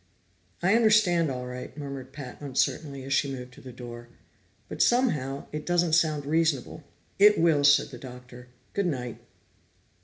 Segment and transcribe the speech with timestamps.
[0.63, 4.07] "I understand all right," murmured Pat uncertainly as she moved to the door.
[4.67, 6.83] "But somehow, it doesn't sound reasonable."
[7.19, 8.47] "It will," said the Doctor.
[8.73, 9.19] "Good night."